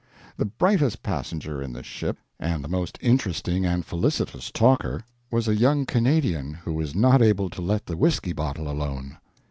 The 0.35 0.45
brightest 0.45 1.03
passenger 1.03 1.61
in 1.61 1.73
the 1.73 1.83
ship, 1.83 2.17
and 2.39 2.63
the 2.63 2.67
most 2.67 2.97
interesting 3.01 3.67
and 3.67 3.85
felicitous 3.85 4.49
talker, 4.49 5.03
was 5.29 5.47
a 5.47 5.55
young 5.55 5.85
Canadian 5.85 6.55
who 6.55 6.73
was 6.73 6.95
not 6.95 7.21
able 7.21 7.51
to 7.51 7.61
let 7.61 7.85
the 7.85 7.95
whisky 7.95 8.33
bottle 8.33 8.67
alone. 8.67 9.19